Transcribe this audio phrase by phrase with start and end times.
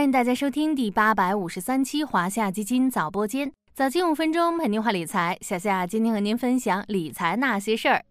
[0.00, 5.36] 欢迎大家收听第八百五十三期华夏基金早播间，早间五分钟陪您话理财。
[5.42, 8.02] 小夏今天和您分享理财那些事儿。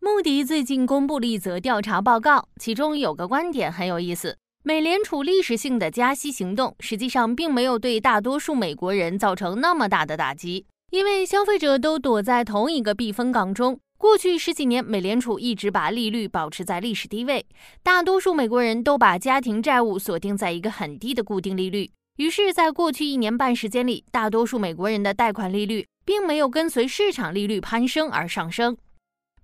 [0.00, 13.78] 穆迪最近公布了一则调查报告，其中有个观点很有意思：美联储历史性的加息行动，实际上并没有对大多数美国人造成那么大的打击，因为消费者都躲在同一个避风港中。
[14.00, 17.44] 过去十几年，美联储一直把利率保持在历史低位，
[17.82, 21.90] 大多数美国人都把家庭债务锁定在一个很低的固定利率。
[22.16, 28.74] 于是，在过去一年半时间里，大多数美国人的贷款利率并没有跟随市场利率攀升而上升。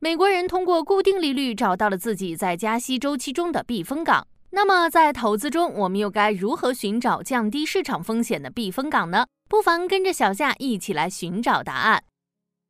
[0.00, 4.26] 美国人通过固定利率找到了自己在加息周期中的避风港。
[4.52, 9.26] 那么，在投资中，我们又该如何寻找降低市场风险的避风港呢？
[9.50, 12.02] 不妨跟着小夏一起来寻找答案。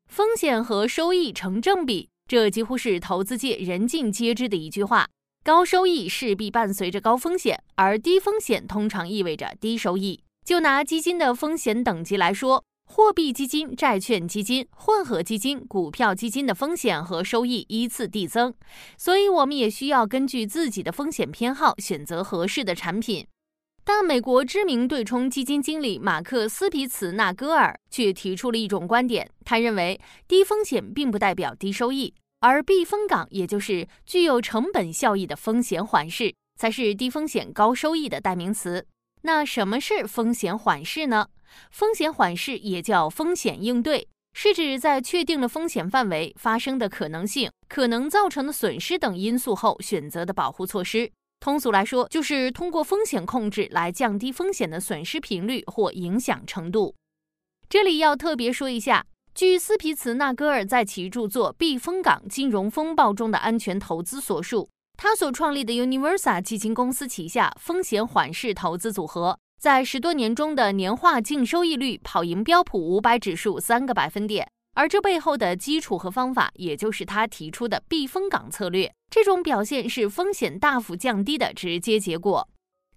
[0.09, 5.09] 风险和收益成正比，这几乎是投资界人尽皆知的一句话。
[5.45, 10.21] 高收益势必伴随着高风险，而低风险通常意味着低收益。
[10.45, 18.54] 就拿基金的风险等级来说，货币基金、债券基金、混合基金、股票基金的风险和收益依次递增，
[18.96, 23.26] 所以我们也需要根据自己的风险偏好选择合适的产品。
[23.88, 38.84] 但美国知名对冲基金经理马克·斯皮茨纳戈尔却提出了一种观点，他认为低风险并不代表低收益，而避风港，也就是具有成本效益的风险缓释，才是低风险高收益的代名词。
[39.23, 41.29] 那什么是风险缓释呢？
[41.70, 51.12] 风险缓释也叫风险应对，是指在确定了风险范围、发生的可能性、可能造成的损失等因素后选择的保护措施。
[51.38, 56.95] 通俗来说，就是通过风险控制来降低风险的损失频率或影响程度。
[57.68, 74.48] 这里要特别说一下，据斯皮茨纳戈尔在其著作《避风港金融风暴中的安全投资》所述，他所创立的 Universa 基金公司旗下风险缓释投资组合，在十多年中的年化净收益率跑赢标普五百指数三个百分点。
[74.75, 78.92] 而这背后的基础和方法，也就是他提出的避风港策略。
[79.11, 82.49] 这种表现是风险大幅降低的直接结果。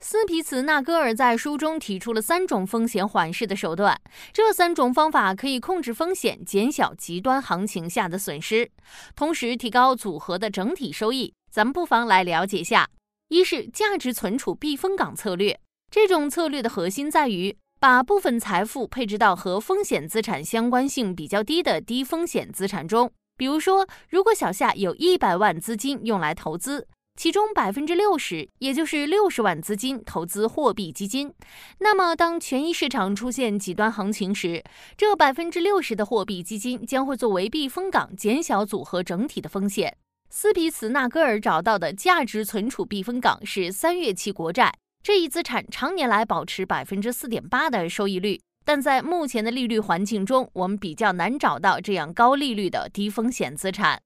[0.02, 4.00] 斯皮茨纳戈尔在书中提出了三种风险缓释的手段，
[4.32, 8.72] 这三种方法可以控制风险，减小极端行情下的损失，
[9.16, 11.34] 同时提高组合的整体收益。
[11.52, 12.90] 咱们不妨来了解一下：
[13.28, 15.60] 一是价值存储避风港策略，
[15.92, 17.58] 这种策略的核心在于。
[17.82, 26.86] 把部分财富配置到和风险资产相关性比较低的低风险资产中，比如说，如果小夏有一百万资金用来投资，
[27.16, 31.34] 其中百分之六十，也就是六十万资金投资货币基金，
[31.78, 34.62] 那么当权益市场出现极端行情时，
[34.98, 39.96] 这百分之六十的货币基金将会作为避风港，减小组合整体的风险。
[40.30, 44.74] 斯皮茨纳戈尔找到的价值存储避风港是三月期国债。
[45.02, 54.00] 这一资产常年来保持百分之四点八的收益率，但在目前的利率环境中，我们比较难找到这样高利率的低风险资产。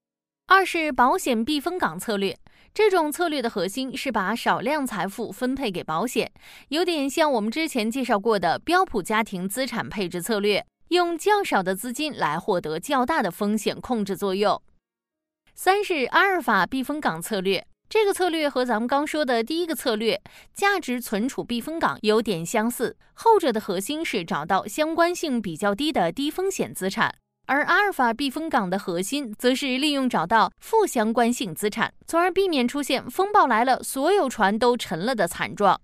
[0.46, 2.34] 二是保险避风港策略，
[2.72, 6.32] 这种策略的核心是把少量财富分配给保险，
[6.68, 14.62] 有点像我们之前介绍过的标普家庭资产配置策略，用较少的资金来获得较大的风险控制作用。
[15.54, 17.66] 三是阿尔法避风港策略。
[17.94, 20.20] 这个策略和咱们刚说的第一个策略——
[20.52, 27.14] 价值存储避风港有点相似，后者的核心是找到相关性比较低的低风险资产，
[27.46, 35.80] 而阿尔法避风港的核心则是利用找到负相关性资产，从而避免出现风暴来了所有船都沉了的惨状。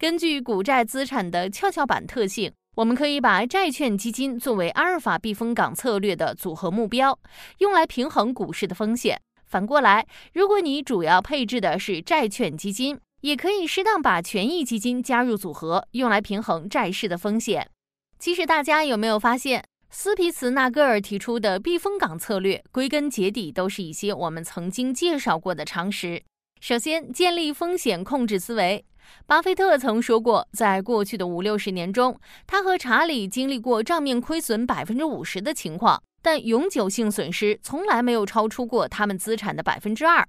[0.00, 7.16] 根据股债资产的跷跷板特性，我们可以把债券基金作为阿尔法避风港策略的组合目标，
[7.58, 9.16] 用来平衡股市的风险。
[9.46, 17.70] 反过来，如果你主要配置的是债券基金，也可以适当把权益基金加入组合，用来平衡债市的风险。
[18.18, 26.22] 其实大家有没有发现，斯皮茨纳格尔提出的避风港策略，归根结底都是一些我们曾经介绍过的常识。
[26.60, 28.84] 首先，建立风险控制思维。
[29.26, 36.02] 巴菲特曾说过，在过去的五六十年中，他和查理经历过账面亏损百分之五十的情况。
[36.26, 40.26] 但永久性损失从来没有超出过他们资产的百分之二。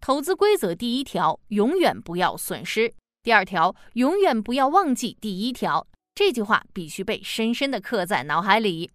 [0.00, 2.92] 投资规则第一条：永远不要损失。
[3.22, 5.86] 第二条：永远不要忘记第一条。
[6.16, 8.90] 这句话必须被深深地刻在脑海里。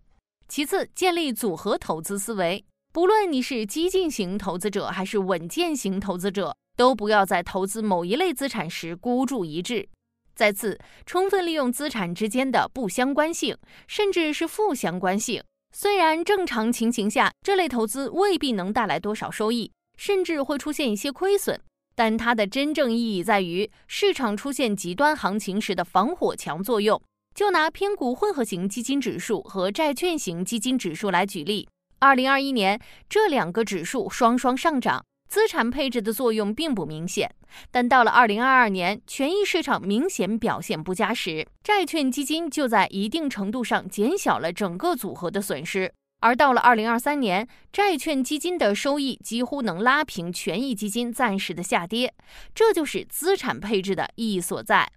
[0.50, 2.66] 其次，建立组合投资思维。
[2.92, 9.88] 不论你是激进型投资者还是稳健型投资者，都不要在投资某一类资产时孤注一掷。
[10.36, 13.58] 再次，充分利用资产之间的不相关性，
[13.88, 15.42] 甚至是负相关性。
[15.74, 21.60] 虽然正常情形下，这类投资未必能带来多少收益，甚至会出现一些亏损，
[21.96, 27.02] 但它的真正意义在于市场出现极端行情时的防火墙作用。
[27.34, 31.66] 就拿偏股混合型基金指数和债券型基金指数来举例，
[32.00, 32.78] 二零二一年
[33.08, 37.34] 这两个指数双双上涨，资产配置的作用并不明显。
[37.72, 45.94] 但到了二零二二年，权益市场明显表现不佳时，债券基金就在一定程度上减小了整个组合的损失。
[46.20, 52.14] 而到了二零二三年，债券基金的收益几乎能拉平权益基金暂时的下跌，
[52.54, 54.92] 这就是资产配置的意义所在。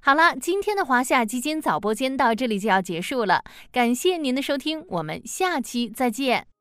[0.00, 6.53] 好了，今天的华夏基金早播间到这里就要结束了，感谢您的收听，我们下期再见。